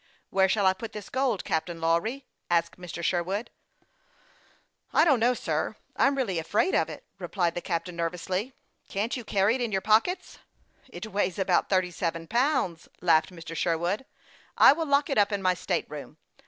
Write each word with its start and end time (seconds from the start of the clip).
"Where 0.31 0.49
shall 0.49 0.65
I 0.65 0.73
put 0.73 0.93
this 0.93 1.09
gold, 1.09 1.45
Captain 1.45 1.79
Lawry?" 1.79 2.25
asked 2.49 2.79
Mr. 2.79 3.03
Sherwood." 3.03 3.51
I 4.99 5.05
don't 5.05 5.19
know, 5.19 5.35
sir; 5.35 5.75
I'm 5.95 6.15
really 6.15 6.39
afraid 6.39 6.73
of 6.73 6.89
it," 6.89 7.03
re 7.19 7.27
plied 7.27 7.53
the 7.53 7.61
captain, 7.61 7.97
nervously." 7.97 8.55
Can't 8.89 9.15
you 9.15 9.23
carry 9.23 9.53
it 9.53 9.61
in 9.61 9.71
your 9.71 9.79
pockets?"" 9.81 10.39
It 10.89 11.05
weighs 11.05 11.37
about 11.37 11.69
thirty 11.69 11.91
seven 11.91 12.25
pounds," 12.25 12.87
laughed 12.99 13.29
Mr. 13.29 13.55
Sherwood." 13.55 14.07
I 14.57 14.73
will 14.73 14.87
lock 14.87 15.07
it 15.07 15.19
up 15.19 15.31
in 15.31 15.39
my 15.43 15.53
state 15.53 15.85
room. 15.87 16.17